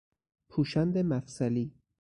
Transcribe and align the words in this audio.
پوشند 0.49 0.97
مفصلی 0.97 1.73